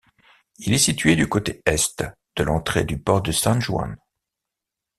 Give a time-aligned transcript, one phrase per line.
[0.57, 2.03] Il est situé du côté est
[2.35, 3.95] de l'entrée du port de San Juan.